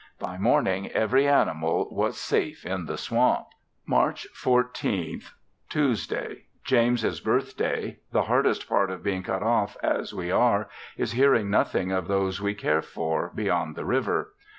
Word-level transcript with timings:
By 0.17 0.35
morning 0.39 0.91
every 0.93 1.27
animal 1.27 1.87
was 1.91 2.19
safe 2.19 2.65
in 2.65 2.87
the 2.87 2.97
swamp. 2.97 3.45
March 3.85 4.25
14th. 4.33 5.33
Tuesday. 5.69 6.45
James's 6.63 7.19
birthday; 7.19 7.99
the 8.11 8.23
hardest 8.23 8.67
part 8.67 8.89
of 8.89 9.03
being 9.03 9.21
cut 9.21 9.43
off 9.43 9.77
as 9.83 10.11
we 10.11 10.31
are 10.31 10.67
is 10.97 11.11
hearing 11.11 11.51
nothing 11.51 11.91
of 11.91 12.07
those 12.07 12.41
we 12.41 12.55
care 12.55 12.81
for 12.81 13.31
beyond 13.35 13.75
the 13.75 13.85
river. 13.85 14.33